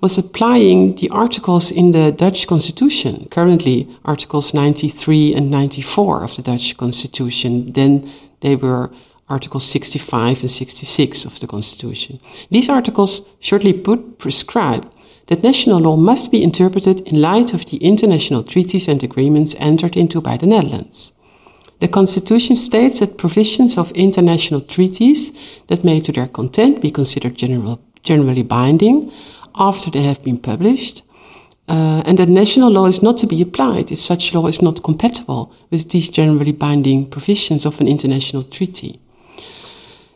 was 0.00 0.18
applying 0.18 0.96
the 0.96 1.08
articles 1.10 1.70
in 1.70 1.92
the 1.92 2.10
Dutch 2.10 2.46
constitution, 2.46 3.28
currently 3.30 3.88
articles 4.04 4.52
93 4.52 5.34
and 5.34 5.50
94 5.50 6.24
of 6.24 6.36
the 6.36 6.42
Dutch 6.42 6.76
constitution. 6.76 7.72
Then 7.72 8.10
they 8.40 8.56
were 8.56 8.90
Articles 9.30 9.64
65 9.64 10.40
and 10.40 10.50
66 10.50 11.24
of 11.24 11.38
the 11.38 11.46
Constitution. 11.46 12.18
These 12.50 12.68
articles, 12.68 13.28
shortly 13.38 13.72
put, 13.72 14.18
prescribe 14.18 14.90
that 15.28 15.44
national 15.44 15.78
law 15.78 15.96
must 15.96 16.32
be 16.32 16.42
interpreted 16.42 17.02
in 17.02 17.20
light 17.20 17.54
of 17.54 17.66
the 17.66 17.76
international 17.76 18.42
treaties 18.42 18.88
and 18.88 19.02
agreements 19.04 19.54
entered 19.60 19.96
into 19.96 20.20
by 20.20 20.36
the 20.36 20.46
Netherlands. 20.46 21.12
The 21.80 21.88
Constitution 21.88 22.56
states 22.56 23.00
that 23.00 23.16
provisions 23.16 23.78
of 23.78 23.90
international 23.92 24.60
treaties 24.60 25.32
that 25.68 25.82
may 25.82 26.00
to 26.00 26.12
their 26.12 26.28
content 26.28 26.82
be 26.82 26.90
considered 26.90 27.34
general, 27.34 27.80
generally 28.02 28.42
binding 28.42 29.10
after 29.54 29.90
they 29.90 30.02
have 30.02 30.22
been 30.22 30.38
published, 30.38 31.02
uh, 31.68 32.02
and 32.04 32.18
that 32.18 32.28
national 32.28 32.70
law 32.70 32.86
is 32.86 33.02
not 33.02 33.16
to 33.18 33.26
be 33.26 33.40
applied 33.40 33.90
if 33.90 33.98
such 33.98 34.34
law 34.34 34.46
is 34.46 34.60
not 34.60 34.82
compatible 34.82 35.52
with 35.70 35.88
these 35.90 36.10
generally 36.10 36.52
binding 36.52 37.08
provisions 37.08 37.64
of 37.64 37.80
an 37.80 37.88
international 37.88 38.42
treaty. 38.42 38.98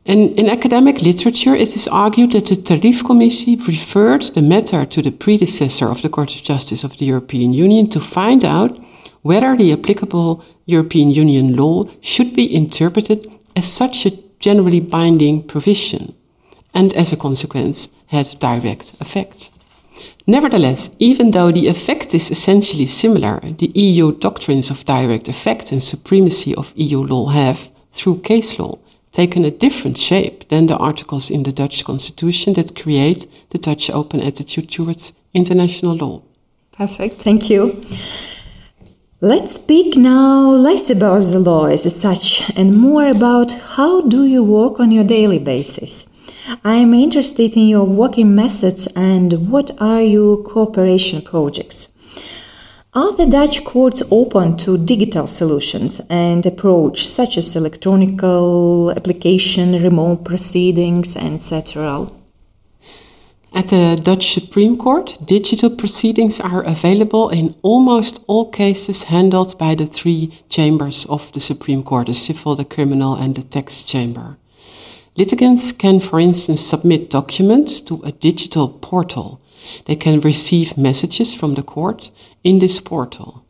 And 0.06 0.38
in 0.38 0.50
academic 0.50 1.00
literature, 1.00 1.54
it 1.54 1.75
is 1.75 1.88
argued 1.88 2.33
that 2.33 2.47
the 2.47 2.56
Tariefcommissie 2.56 3.66
referred 3.66 4.23
the 4.35 4.42
matter 4.42 4.85
to 4.85 5.00
the 5.00 5.11
predecessor 5.11 5.88
of 5.88 6.02
the 6.02 6.11
Court 6.11 6.35
of 6.35 6.42
Justice 6.42 6.85
of 6.85 6.99
the 6.99 7.06
European 7.06 7.54
Union 7.54 7.88
to 7.88 8.00
find 8.00 8.44
out 8.44 8.78
whether 9.25 9.57
the 9.57 9.73
applicable 9.73 10.45
European 10.66 11.11
Union 11.11 11.57
law 11.57 11.88
should 12.02 12.35
be 12.35 12.54
interpreted 12.54 13.26
as 13.57 13.66
such 13.66 14.04
a 14.04 14.12
generally 14.38 14.81
binding 14.81 15.43
provision, 15.43 16.14
and 16.75 16.93
as 16.93 17.11
a 17.11 17.16
consequence 17.16 17.88
had 18.09 18.38
direct 18.38 19.00
effect. 19.00 19.50
Nevertheless, 20.26 20.95
even 20.99 21.31
though 21.31 21.50
the 21.50 21.69
effect 21.69 22.14
is 22.14 22.31
essentially 22.31 22.87
similar, 22.87 23.40
the 23.40 23.73
EU 23.75 24.12
doctrines 24.12 24.71
of 24.71 24.85
direct 24.85 25.28
effect 25.28 25.73
and 25.73 25.83
supremacy 25.83 26.54
of 26.54 26.75
EU 26.76 27.02
law 27.02 27.28
have, 27.28 27.71
through 27.93 28.21
case 28.21 28.59
law, 28.59 28.78
taken 29.11 29.47
a 29.47 29.50
different 29.50 29.97
shape 29.97 30.49
than 30.49 30.66
the 30.66 30.76
articles 30.76 31.31
in 31.31 31.45
the 31.45 31.52
Dutch 31.52 31.83
constitution 31.85 32.52
that 32.54 32.76
create 32.76 33.26
the 33.50 33.59
Dutch 33.59 33.88
open 33.88 34.21
attitude 34.21 34.71
towards 34.71 35.14
international 35.33 35.97
law. 35.97 36.23
Perfect, 36.73 37.23
thank 37.23 37.49
you. 37.49 37.83
Let's 39.25 39.54
speak 39.54 39.97
now 39.97 40.50
less 40.50 40.90
about 40.90 41.23
the 41.23 41.38
law 41.38 41.64
as 41.64 41.85
such 41.99 42.50
and 42.59 42.76
more 42.76 43.09
about 43.09 43.52
how 43.76 44.02
do 44.02 44.26
you 44.26 44.45
work 44.45 44.78
on 44.78 44.93
your 44.93 45.02
daily 45.02 45.38
basis. 45.38 46.11
I 46.62 46.75
am 46.75 46.93
interested 46.93 47.54
in 47.57 47.66
your 47.66 47.85
working 47.85 48.35
methods 48.35 48.87
and 48.88 49.50
what 49.50 49.71
are 49.81 50.02
your 50.02 50.43
cooperation 50.43 51.23
projects. 51.23 51.88
Are 52.93 53.16
the 53.16 53.25
Dutch 53.25 53.64
courts 53.64 54.02
open 54.11 54.59
to 54.59 54.76
digital 54.76 55.26
solutions 55.26 56.02
and 56.11 56.45
approach 56.45 57.07
such 57.07 57.38
as 57.38 57.57
electronic 57.57 58.23
application, 58.23 59.83
remote 59.83 60.26
proceedings, 60.26 61.16
etc.? 61.16 62.11
At 63.54 63.68
the 63.68 63.96
Dutch 64.02 64.34
Supreme 64.34 64.76
Court, 64.76 65.16
digital 65.25 65.70
proceedings 65.70 66.40
are 66.40 66.64
available 66.64 67.30
in 67.30 67.54
almost 67.62 68.20
all 68.26 68.50
cases 68.50 69.04
handled 69.04 69.56
by 69.58 69.76
the 69.76 69.87
three 69.87 70.32
chambers 70.49 71.06
of 71.06 71.30
the 71.32 71.38
Supreme 71.38 71.84
Court 71.84 72.08
the 72.08 72.14
civil, 72.14 72.56
the 72.56 72.64
criminal, 72.64 73.14
and 73.14 73.37
the 73.37 73.42
tax 73.42 73.84
chamber. 73.84 74.38
Litigants 75.16 75.70
can, 75.70 76.00
for 76.00 76.18
instance, 76.18 76.62
submit 76.62 77.11
documents 77.11 77.80
to 77.82 78.02
a 78.02 78.11
digital 78.11 78.68
portal 78.68 79.40
they 79.87 79.94
can 79.94 80.20
receive 80.20 80.76
messages 80.76 81.32
from 81.32 81.54
the 81.54 81.62
court 81.62 82.11
in 82.42 82.58
this 82.58 82.80
portal. 82.80 83.44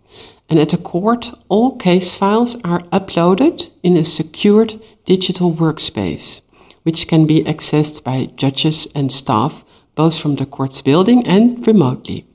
And 0.50 0.58
at 0.58 0.68
the 0.68 0.76
court, 0.76 1.30
all 1.48 1.78
case 1.78 2.14
files 2.14 2.56
are 2.62 2.82
uploaded 2.92 3.70
in 3.82 3.96
a 3.96 4.04
secured 4.04 4.74
digital 5.06 5.50
workspace, 5.50 6.42
which 6.82 7.08
can 7.08 7.26
be 7.26 7.42
accessed 7.44 8.04
by 8.04 8.26
judges 8.36 8.86
and 8.94 9.10
staff 9.10 9.64
both 9.94 10.18
from 10.18 10.36
the 10.36 10.46
court's 10.46 10.82
building 10.82 11.26
and 11.26 11.66
remotely. 11.66 12.26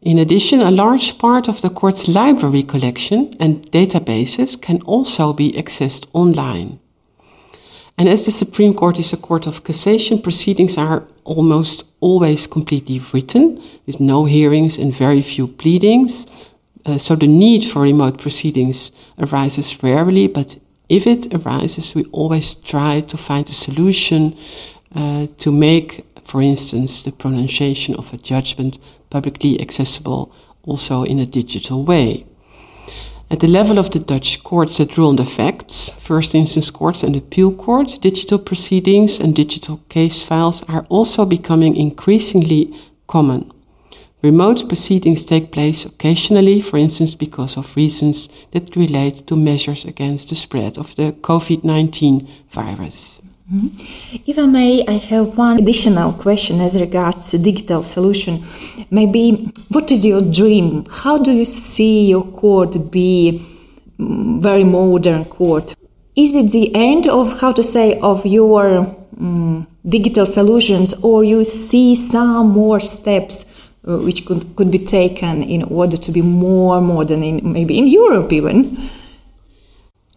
In 0.00 0.18
addition, 0.18 0.60
a 0.60 0.70
large 0.70 1.18
part 1.18 1.48
of 1.48 1.60
the 1.60 1.70
court's 1.70 2.08
library 2.08 2.62
collection 2.62 3.34
and 3.40 3.70
databases 3.72 4.60
can 4.60 4.80
also 4.82 5.32
be 5.32 5.52
accessed 5.52 6.06
online. 6.12 6.78
And 7.98 8.08
as 8.08 8.24
the 8.24 8.30
Supreme 8.30 8.74
Court 8.74 9.00
is 9.00 9.12
a 9.12 9.16
court 9.16 9.48
of 9.48 9.64
cassation, 9.64 10.22
proceedings 10.22 10.78
are 10.78 11.02
almost 11.24 11.84
always 12.00 12.46
completely 12.46 13.00
written, 13.12 13.60
with 13.86 13.98
no 13.98 14.24
hearings 14.24 14.78
and 14.78 14.94
very 14.94 15.20
few 15.20 15.48
pleadings. 15.48 16.26
Uh, 16.86 16.96
so 16.96 17.16
the 17.16 17.26
need 17.26 17.64
for 17.64 17.82
remote 17.82 18.18
proceedings 18.18 18.92
arises 19.18 19.82
rarely, 19.82 20.28
but 20.28 20.56
if 20.88 21.06
it 21.06 21.26
arises, 21.34 21.94
we 21.94 22.04
always 22.12 22.54
try 22.54 23.00
to 23.00 23.16
find 23.16 23.48
a 23.48 23.52
solution 23.52 24.36
uh, 24.94 25.26
to 25.36 25.50
make, 25.50 26.04
for 26.28 26.42
instance, 26.42 27.00
the 27.00 27.12
pronunciation 27.12 27.94
of 27.96 28.12
a 28.12 28.18
judgment 28.18 28.78
publicly 29.08 29.58
accessible 29.60 30.30
also 30.62 31.02
in 31.02 31.18
a 31.18 31.26
digital 31.26 31.82
way. 31.84 32.24
At 33.30 33.40
the 33.40 33.48
level 33.48 33.78
of 33.78 33.90
the 33.90 33.98
Dutch 33.98 34.42
courts 34.42 34.78
that 34.78 34.96
rule 34.96 35.08
on 35.08 35.16
the 35.16 35.24
facts, 35.24 35.90
first 35.90 36.34
instance 36.34 36.70
courts 36.70 37.02
and 37.02 37.16
appeal 37.16 37.52
courts, 37.52 37.98
digital 37.98 38.38
proceedings 38.38 39.20
and 39.20 39.34
digital 39.34 39.80
case 39.88 40.22
files 40.22 40.62
are 40.68 40.86
also 40.88 41.24
becoming 41.24 41.76
increasingly 41.76 42.74
common. 43.06 43.50
Remote 44.22 44.68
proceedings 44.68 45.24
take 45.24 45.52
place 45.52 45.84
occasionally, 45.84 46.60
for 46.60 46.76
instance, 46.76 47.14
because 47.14 47.56
of 47.56 47.76
reasons 47.76 48.28
that 48.50 48.76
relate 48.76 49.26
to 49.26 49.36
measures 49.36 49.84
against 49.84 50.28
the 50.28 50.34
spread 50.34 50.76
of 50.76 50.94
the 50.96 51.12
COVID 51.12 51.64
19 51.64 52.28
virus. 52.50 53.22
If 53.50 54.38
I 54.38 54.44
may, 54.44 54.84
I 54.86 54.98
have 55.08 55.38
one 55.38 55.58
additional 55.58 56.12
question 56.12 56.60
as 56.60 56.78
regards 56.78 57.32
digital 57.32 57.82
solution. 57.82 58.44
Maybe, 58.90 59.50
what 59.70 59.90
is 59.90 60.04
your 60.04 60.20
dream? 60.20 60.84
How 60.90 61.16
do 61.16 61.32
you 61.32 61.46
see 61.46 62.10
your 62.10 62.24
court 62.24 62.90
be 62.90 63.42
mm, 63.98 64.42
very 64.42 64.64
modern 64.64 65.24
court? 65.24 65.74
Is 66.14 66.34
it 66.34 66.52
the 66.52 66.74
end 66.74 67.06
of 67.06 67.40
how 67.40 67.52
to 67.52 67.62
say 67.62 67.98
of 68.00 68.26
your 68.26 68.80
um, 69.18 69.66
digital 69.86 70.26
solutions, 70.26 70.92
or 71.02 71.24
you 71.24 71.42
see 71.46 71.94
some 71.94 72.50
more 72.50 72.80
steps 72.80 73.46
uh, 73.86 73.96
which 73.96 74.26
could, 74.26 74.56
could 74.56 74.70
be 74.70 74.84
taken 74.84 75.42
in 75.42 75.62
order 75.62 75.96
to 75.96 76.12
be 76.12 76.20
more 76.20 76.82
modern, 76.82 77.22
in, 77.22 77.50
maybe 77.50 77.78
in 77.78 77.86
Europe 77.86 78.30
even? 78.30 78.76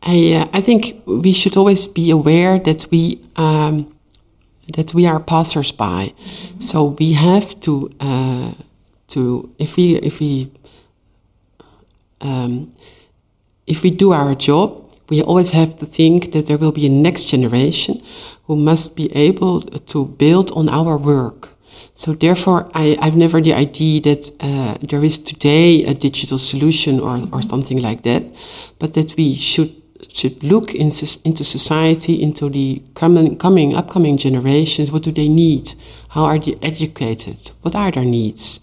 I, 0.03 0.33
uh, 0.33 0.47
I 0.53 0.61
think 0.61 1.01
we 1.05 1.31
should 1.31 1.55
always 1.57 1.87
be 1.87 2.09
aware 2.09 2.59
that 2.59 2.87
we 2.91 3.21
um, 3.35 3.93
that 4.75 4.93
we 4.93 5.05
are 5.05 5.19
passersby, 5.19 6.15
so 6.59 6.95
we 6.99 7.13
have 7.13 7.59
to 7.61 7.91
uh, 7.99 8.53
to 9.09 9.53
if 9.59 9.77
we 9.77 9.95
if 9.97 10.19
we 10.19 10.51
um, 12.21 12.71
if 13.67 13.83
we 13.83 13.91
do 13.91 14.11
our 14.11 14.33
job, 14.35 14.91
we 15.09 15.21
always 15.21 15.51
have 15.51 15.75
to 15.77 15.85
think 15.85 16.31
that 16.31 16.47
there 16.47 16.57
will 16.57 16.71
be 16.71 16.85
a 16.85 16.89
next 16.89 17.25
generation 17.25 18.01
who 18.45 18.55
must 18.55 18.95
be 18.95 19.15
able 19.15 19.61
to 19.61 20.05
build 20.05 20.51
on 20.51 20.67
our 20.69 20.97
work. 20.97 21.49
So 21.93 22.13
therefore, 22.13 22.69
I, 22.73 22.97
I've 22.99 23.17
never 23.17 23.41
the 23.41 23.53
idea 23.53 24.01
that 24.01 24.31
uh, 24.39 24.77
there 24.81 25.03
is 25.03 25.19
today 25.19 25.83
a 25.83 25.93
digital 25.93 26.37
solution 26.37 26.99
or, 26.99 27.27
or 27.31 27.41
something 27.41 27.79
like 27.79 28.03
that, 28.03 28.23
but 28.79 28.93
that 28.95 29.15
we 29.17 29.35
should 29.35 29.80
should 30.13 30.43
look 30.43 30.73
in, 30.75 30.91
into 31.23 31.43
society, 31.43 32.21
into 32.21 32.49
the 32.49 32.81
coming, 32.93 33.37
coming, 33.37 33.75
upcoming 33.75 34.17
generations. 34.17 34.91
What 34.91 35.03
do 35.03 35.11
they 35.11 35.27
need? 35.27 35.73
How 36.09 36.25
are 36.25 36.39
they 36.39 36.55
educated? 36.61 37.51
What 37.61 37.75
are 37.75 37.91
their 37.91 38.05
needs? 38.05 38.59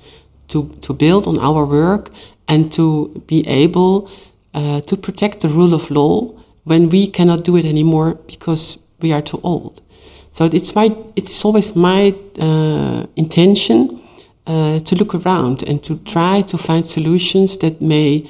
To, 0.48 0.68
to 0.80 0.94
build 0.94 1.26
on 1.26 1.38
our 1.38 1.66
work 1.66 2.10
and 2.46 2.72
to 2.72 3.22
be 3.26 3.46
able 3.46 4.10
uh, 4.54 4.80
to 4.82 4.96
protect 4.96 5.40
the 5.40 5.48
rule 5.48 5.74
of 5.74 5.90
law 5.90 6.32
when 6.64 6.88
we 6.88 7.06
cannot 7.06 7.44
do 7.44 7.56
it 7.56 7.64
anymore 7.64 8.14
because 8.26 8.78
we 9.00 9.12
are 9.12 9.22
too 9.22 9.40
old. 9.42 9.82
So 10.30 10.44
it's 10.44 10.74
my 10.74 10.94
it's 11.16 11.44
always 11.44 11.74
my 11.74 12.14
uh, 12.38 13.06
intention 13.16 14.00
uh, 14.46 14.80
to 14.80 14.94
look 14.96 15.14
around 15.14 15.62
and 15.62 15.82
to 15.84 15.98
try 15.98 16.42
to 16.42 16.58
find 16.58 16.84
solutions 16.84 17.56
that 17.58 17.80
may 17.80 18.28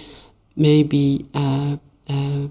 may 0.57 0.83
be 0.83 1.27
uh, 1.35 1.77
uh 2.09 2.49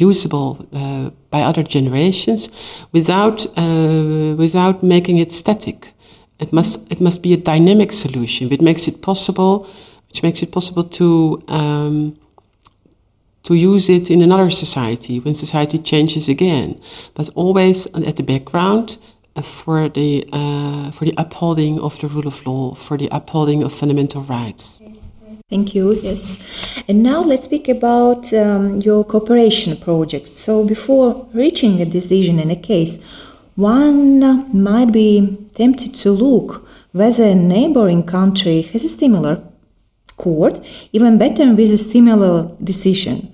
usable 0.00 0.66
uh, 0.72 1.10
by 1.30 1.42
other 1.42 1.62
generations 1.62 2.48
without 2.92 3.46
uh, 3.56 4.34
without 4.36 4.82
making 4.82 5.18
it 5.18 5.30
static. 5.30 5.92
It 6.38 6.52
must 6.52 6.90
it 6.90 7.00
must 7.00 7.22
be 7.22 7.32
a 7.32 7.36
dynamic 7.36 7.92
solution 7.92 8.48
which 8.48 8.62
makes 8.62 8.88
it 8.88 9.02
possible 9.02 9.66
which 10.08 10.22
makes 10.22 10.42
it 10.42 10.50
possible 10.52 10.84
to 10.84 11.42
um, 11.48 12.16
to 13.42 13.54
use 13.54 13.88
it 13.88 14.10
in 14.10 14.22
another 14.22 14.50
society 14.50 15.20
when 15.20 15.34
society 15.34 15.78
changes 15.78 16.28
again, 16.28 16.78
but 17.14 17.30
always 17.34 17.86
at 17.94 18.16
the 18.16 18.22
background 18.22 18.98
uh, 19.36 19.42
for 19.42 19.88
the 19.88 20.28
uh, 20.32 20.90
for 20.90 21.04
the 21.04 21.14
upholding 21.16 21.80
of 21.80 21.98
the 22.00 22.08
rule 22.08 22.26
of 22.26 22.46
law, 22.46 22.74
for 22.74 22.96
the 22.96 23.08
upholding 23.10 23.62
of 23.62 23.72
fundamental 23.72 24.22
rights. 24.22 24.80
Thank 25.50 25.74
you. 25.74 25.94
Yes, 25.94 26.80
and 26.86 27.02
now 27.02 27.22
let's 27.22 27.46
speak 27.46 27.68
about 27.68 28.32
um, 28.32 28.80
your 28.82 29.04
cooperation 29.04 29.76
project. 29.76 30.28
So 30.28 30.64
before 30.64 31.28
reaching 31.34 31.82
a 31.82 31.84
decision 31.84 32.38
in 32.38 32.52
a 32.52 32.56
case, 32.56 33.02
one 33.56 34.20
might 34.56 34.92
be 34.92 35.48
tempted 35.54 35.96
to 35.96 36.12
look 36.12 36.68
whether 36.92 37.24
a 37.24 37.34
neighboring 37.34 38.04
country 38.04 38.62
has 38.62 38.84
a 38.84 38.88
similar 38.88 39.42
court, 40.16 40.60
even 40.92 41.18
better 41.18 41.52
with 41.52 41.72
a 41.72 41.78
similar 41.78 42.52
decision. 42.62 43.32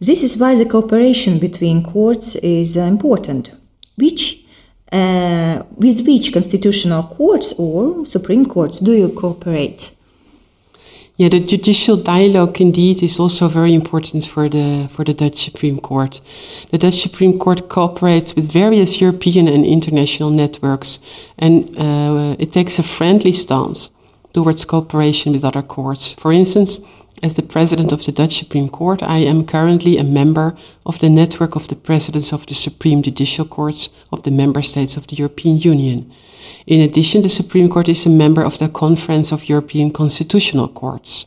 This 0.00 0.24
is 0.24 0.36
why 0.36 0.56
the 0.56 0.66
cooperation 0.66 1.38
between 1.38 1.84
courts 1.84 2.34
is 2.36 2.76
uh, 2.76 2.80
important. 2.80 3.52
Which, 3.96 4.44
uh, 4.90 5.62
with 5.76 6.04
which 6.04 6.32
constitutional 6.32 7.04
courts 7.04 7.54
or 7.56 8.04
Supreme 8.06 8.46
Courts 8.46 8.80
do 8.80 8.92
you 8.92 9.08
cooperate? 9.10 9.92
Yeah, 11.16 11.28
the 11.28 11.38
judicial 11.38 11.96
dialogue 11.96 12.60
indeed 12.60 13.00
is 13.00 13.20
also 13.20 13.46
very 13.46 13.72
important 13.72 14.24
for 14.26 14.48
the 14.48 14.88
for 14.90 15.04
the 15.04 15.14
Dutch 15.14 15.44
Supreme 15.44 15.78
Court. 15.78 16.20
The 16.70 16.78
Dutch 16.78 17.02
Supreme 17.02 17.38
Court 17.38 17.68
cooperates 17.68 18.34
with 18.34 18.50
various 18.50 19.00
European 19.00 19.46
and 19.46 19.64
international 19.64 20.30
networks, 20.30 20.98
and 21.38 21.68
uh, 21.78 22.34
it 22.40 22.50
takes 22.50 22.80
a 22.80 22.82
friendly 22.82 23.30
stance 23.30 23.90
towards 24.32 24.64
cooperation 24.64 25.34
with 25.34 25.44
other 25.44 25.62
courts. 25.62 26.12
For 26.14 26.32
instance, 26.32 26.80
as 27.24 27.32
the 27.34 27.42
president 27.42 27.90
of 27.90 28.04
the 28.04 28.12
Dutch 28.12 28.36
Supreme 28.36 28.68
Court, 28.68 29.02
I 29.02 29.16
am 29.16 29.46
currently 29.46 29.96
a 29.96 30.04
member 30.04 30.54
of 30.84 30.98
the 30.98 31.08
network 31.08 31.56
of 31.56 31.68
the 31.68 31.74
presidents 31.74 32.34
of 32.34 32.44
the 32.44 32.54
Supreme 32.54 33.00
Judicial 33.00 33.46
Courts 33.46 33.88
of 34.12 34.24
the 34.24 34.30
member 34.30 34.60
states 34.60 34.98
of 34.98 35.06
the 35.06 35.16
European 35.16 35.58
Union. 35.58 36.12
In 36.66 36.82
addition, 36.82 37.22
the 37.22 37.30
Supreme 37.30 37.70
Court 37.70 37.88
is 37.88 38.04
a 38.04 38.10
member 38.10 38.44
of 38.44 38.58
the 38.58 38.68
Conference 38.68 39.32
of 39.32 39.48
European 39.48 39.90
Constitutional 39.90 40.68
Courts. 40.68 41.24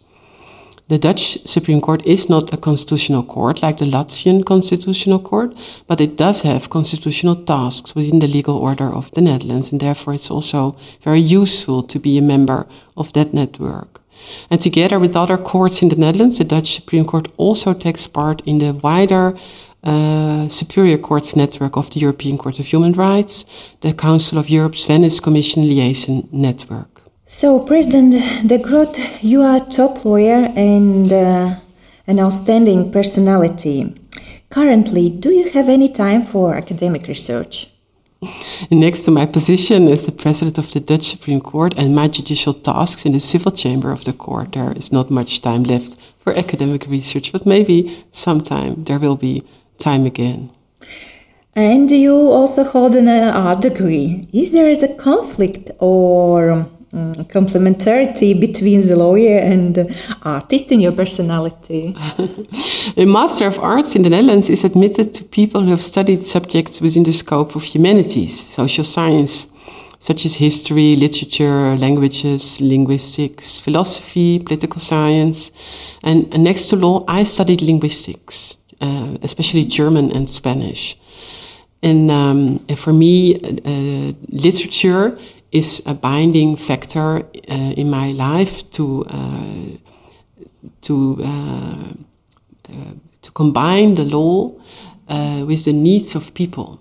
The 0.87 0.99
Dutch 0.99 1.39
Supreme 1.47 1.81
Court 1.81 2.05
is 2.05 2.29
not 2.29 2.53
a 2.53 2.57
constitutional 2.57 3.23
court 3.23 3.63
like 3.63 3.79
the 3.79 3.89
Latvian 3.89 4.45
Constitutional 4.45 5.19
Court, 5.19 5.57
but 5.87 5.99
it 5.99 6.15
does 6.15 6.43
have 6.43 6.69
constitutional 6.69 7.35
tasks 7.35 7.95
within 7.95 8.19
the 8.19 8.27
legal 8.27 8.55
order 8.55 8.93
of 8.93 9.09
the 9.11 9.21
Netherlands, 9.21 9.71
and 9.71 9.81
therefore 9.81 10.13
it's 10.13 10.29
also 10.29 10.77
very 11.01 11.19
useful 11.19 11.81
to 11.81 11.97
be 11.99 12.19
a 12.19 12.21
member 12.21 12.67
of 12.95 13.11
that 13.13 13.33
network. 13.33 14.01
And 14.49 14.59
together 14.59 14.99
with 14.99 15.15
other 15.15 15.37
courts 15.37 15.81
in 15.81 15.89
the 15.89 15.95
Netherlands, 15.95 16.37
the 16.37 16.43
Dutch 16.43 16.75
Supreme 16.75 17.05
Court 17.05 17.27
also 17.37 17.73
takes 17.73 18.07
part 18.07 18.41
in 18.45 18.59
the 18.59 18.73
wider 18.73 19.35
uh, 19.83 20.49
Superior 20.49 20.97
Courts 20.97 21.35
network 21.35 21.77
of 21.77 21.89
the 21.91 21.99
European 21.99 22.37
Court 22.37 22.59
of 22.59 22.65
Human 22.65 22.93
Rights, 22.93 23.45
the 23.81 23.93
Council 23.93 24.37
of 24.37 24.49
Europe's 24.49 24.85
Venice 24.85 25.19
Commission 25.19 25.63
Liaison 25.63 26.27
Network. 26.31 27.03
So, 27.25 27.59
President 27.65 28.15
De 28.47 28.57
Groot, 28.57 28.97
you 29.21 29.41
are 29.41 29.57
a 29.57 29.65
top 29.65 30.05
lawyer 30.05 30.51
and 30.55 31.11
uh, 31.11 31.55
an 32.07 32.19
outstanding 32.19 32.91
personality. 32.91 33.93
Currently, 34.49 35.09
do 35.09 35.29
you 35.29 35.49
have 35.49 35.67
any 35.67 35.89
time 35.89 36.21
for 36.21 36.55
academic 36.55 37.07
research? 37.07 37.67
Next 38.71 39.05
to 39.05 39.11
my 39.11 39.25
position 39.25 39.87
as 39.87 40.05
the 40.05 40.11
president 40.11 40.57
of 40.57 40.71
the 40.71 40.79
Dutch 40.79 41.07
Supreme 41.07 41.41
Court 41.41 41.73
and 41.77 41.95
my 41.95 42.07
judicial 42.07 42.53
tasks 42.53 43.05
in 43.05 43.13
the 43.13 43.19
civil 43.19 43.51
chamber 43.51 43.91
of 43.91 44.05
the 44.05 44.13
court, 44.13 44.53
there 44.53 44.71
is 44.71 44.91
not 44.91 45.11
much 45.11 45.41
time 45.41 45.63
left 45.63 45.99
for 46.19 46.33
academic 46.33 46.87
research, 46.87 47.31
but 47.31 47.45
maybe 47.45 48.05
sometime 48.11 48.83
there 48.85 48.99
will 48.99 49.15
be 49.15 49.43
time 49.77 50.05
again. 50.05 50.49
And 51.55 51.89
you 51.89 52.13
also 52.15 52.63
hold 52.63 52.95
an 52.95 53.07
uh, 53.07 53.31
art 53.33 53.61
degree. 53.61 54.27
Is 54.31 54.51
there 54.51 54.69
a 54.69 54.95
conflict 54.95 55.71
or 55.79 56.67
um, 56.93 57.13
complementarity 57.25 58.39
between 58.39 58.81
the 58.81 58.95
lawyer 58.95 59.39
and 59.39 59.75
the 59.75 60.15
artist 60.23 60.71
in 60.71 60.79
your 60.79 60.93
personality? 60.93 61.95
a 62.97 63.05
Master 63.05 63.47
of 63.47 63.59
Arts 63.59 63.95
in 63.95 64.03
the 64.03 64.09
Netherlands 64.09 64.49
is 64.49 64.63
admitted 64.63 65.13
to 65.15 65.23
people 65.23 65.61
who 65.61 65.71
have 65.71 65.83
studied 65.83 66.23
subjects 66.23 66.79
within 66.81 67.03
the 67.03 67.13
scope 67.13 67.55
of 67.55 67.63
humanities, 67.63 68.39
social 68.39 68.83
science, 68.83 69.49
such 69.99 70.25
as 70.25 70.35
history, 70.35 70.95
literature, 70.95 71.75
languages, 71.75 72.61
linguistics, 72.61 73.59
philosophy, 73.59 74.39
political 74.39 74.79
science. 74.79 75.51
And, 76.03 76.33
and 76.33 76.43
next 76.43 76.69
to 76.69 76.75
law, 76.75 77.03
I 77.07 77.23
studied 77.23 77.61
linguistics, 77.61 78.57
uh, 78.79 79.17
especially 79.23 79.65
German 79.65 80.11
and 80.11 80.29
Spanish. 80.29 80.97
And, 81.81 82.09
um, 82.09 82.59
for 82.75 82.93
me, 82.93 83.35
uh, 83.35 84.13
literature 84.29 85.17
is 85.51 85.81
a 85.85 85.93
binding 85.93 86.55
factor 86.57 87.17
uh, 87.17 87.73
in 87.77 87.89
my 87.89 88.11
life 88.11 88.69
to 88.71 89.05
uh, 89.09 89.77
to 90.81 91.17
uh, 91.23 91.93
to 93.21 93.31
combine 93.31 93.95
the 93.95 94.03
law 94.03 94.51
with 95.45 95.63
the 95.65 95.73
needs 95.73 96.15
of 96.15 96.33
people. 96.33 96.79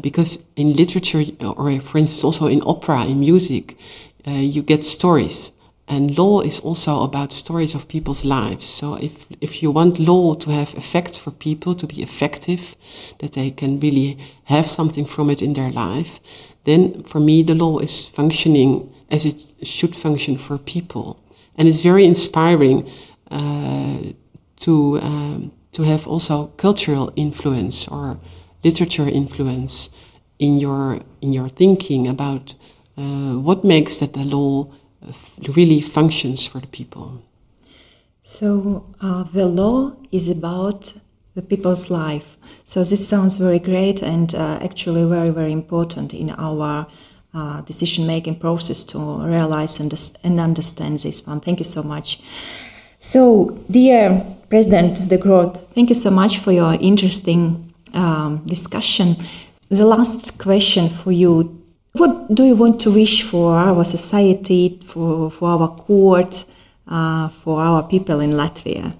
because 0.00 0.46
in 0.54 0.72
literature, 0.74 1.24
or 1.40 1.80
for 1.80 1.98
instance, 1.98 2.24
also 2.24 2.46
in 2.46 2.62
opera, 2.64 3.04
in 3.06 3.18
music, 3.18 3.76
you 4.24 4.62
get 4.62 4.84
stories. 4.84 5.52
And 5.90 6.16
law 6.16 6.40
is 6.40 6.60
also 6.60 7.02
about 7.02 7.32
stories 7.32 7.74
of 7.74 7.88
people's 7.88 8.24
lives. 8.24 8.64
So 8.64 8.94
if, 8.94 9.26
if 9.40 9.60
you 9.60 9.72
want 9.72 9.98
law 9.98 10.34
to 10.34 10.50
have 10.52 10.72
effect 10.76 11.18
for 11.18 11.32
people, 11.32 11.74
to 11.74 11.86
be 11.86 12.00
effective, 12.00 12.76
that 13.18 13.32
they 13.32 13.50
can 13.50 13.80
really 13.80 14.16
have 14.44 14.66
something 14.66 15.04
from 15.04 15.30
it 15.30 15.42
in 15.42 15.54
their 15.54 15.70
life, 15.70 16.20
then 16.64 17.02
for 17.02 17.20
me 17.20 17.42
the 17.42 17.54
law 17.54 17.78
is 17.78 18.08
functioning 18.08 18.92
as 19.10 19.24
it 19.24 19.54
should 19.62 19.96
function 19.96 20.36
for 20.36 20.58
people. 20.58 21.20
And 21.56 21.68
it's 21.68 21.80
very 21.80 22.04
inspiring 22.04 22.88
uh, 23.30 23.98
to, 24.60 25.00
um, 25.00 25.52
to 25.72 25.82
have 25.82 26.06
also 26.06 26.48
cultural 26.56 27.12
influence 27.16 27.88
or 27.88 28.18
literature 28.62 29.08
influence 29.08 29.90
in 30.38 30.58
your, 30.58 30.98
in 31.20 31.32
your 31.32 31.48
thinking 31.48 32.06
about 32.06 32.54
uh, 32.96 33.34
what 33.34 33.64
makes 33.64 33.98
that 33.98 34.14
the 34.14 34.24
law 34.24 34.70
really 35.56 35.80
functions 35.80 36.46
for 36.46 36.60
the 36.60 36.66
people. 36.66 37.22
So 38.22 38.86
uh, 39.00 39.24
the 39.24 39.46
law 39.46 39.96
is 40.12 40.28
about 40.28 40.94
the 41.34 41.42
people's 41.42 41.90
life. 41.90 42.36
So 42.64 42.80
this 42.84 43.06
sounds 43.08 43.36
very 43.36 43.58
great 43.58 44.02
and 44.02 44.34
uh, 44.34 44.58
actually 44.62 45.04
very, 45.08 45.30
very 45.30 45.52
important 45.52 46.12
in 46.12 46.30
our 46.30 46.86
uh, 47.32 47.60
decision 47.62 48.06
making 48.06 48.36
process 48.36 48.82
to 48.84 48.98
realize 49.24 49.78
and, 49.80 49.92
and 50.24 50.40
understand 50.40 50.98
this 51.00 51.26
one. 51.26 51.40
Thank 51.40 51.60
you 51.60 51.64
so 51.64 51.82
much. 51.82 52.20
So, 52.98 53.58
dear 53.70 54.22
President 54.50 55.08
De 55.08 55.16
Groot, 55.16 55.56
thank 55.74 55.88
you 55.88 55.94
so 55.94 56.10
much 56.10 56.38
for 56.38 56.52
your 56.52 56.74
interesting 56.74 57.72
um, 57.94 58.44
discussion. 58.44 59.16
The 59.68 59.86
last 59.86 60.38
question 60.38 60.88
for 60.88 61.12
you 61.12 61.60
what 61.92 62.32
do 62.32 62.44
you 62.44 62.54
want 62.54 62.80
to 62.82 62.90
wish 62.90 63.22
for 63.22 63.56
our 63.56 63.84
society, 63.84 64.78
for, 64.84 65.30
for 65.30 65.48
our 65.50 65.68
court, 65.68 66.44
uh, 66.86 67.28
for 67.28 67.60
our 67.60 67.82
people 67.82 68.20
in 68.20 68.30
Latvia? 68.30 68.94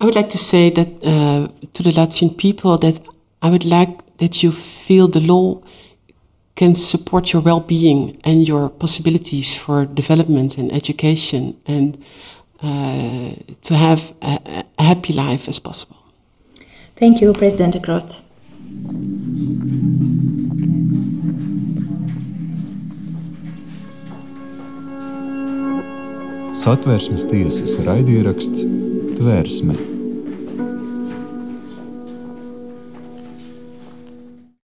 I 0.00 0.04
would 0.04 0.14
like 0.14 0.30
to 0.30 0.38
say 0.38 0.70
that 0.70 0.88
uh, 1.04 1.48
to 1.72 1.82
the 1.82 1.90
Latvian 1.90 2.36
people 2.36 2.76
that 2.78 3.00
I 3.40 3.50
would 3.50 3.64
like 3.64 4.16
that 4.18 4.42
you 4.42 4.52
feel 4.52 5.08
the 5.08 5.20
law 5.20 5.62
can 6.54 6.74
support 6.74 7.32
your 7.32 7.42
well-being 7.42 8.18
and 8.24 8.48
your 8.48 8.68
possibilities 8.70 9.56
for 9.58 9.84
development 9.84 10.58
and 10.58 10.72
education 10.72 11.56
and 11.66 11.98
uh, 12.62 13.32
to 13.60 13.74
have 13.74 14.14
a, 14.22 14.64
a, 14.78 14.82
happy 14.82 15.12
life 15.12 15.48
as 15.48 15.58
possible. 15.58 15.98
Thank 16.96 17.20
you, 17.20 17.32
President 17.34 17.82
Groot. 17.82 18.22
Satversmes 26.54 27.24
tiesas 27.24 27.76
raidieraksts 27.84 28.64
Tvērsme 29.16 29.95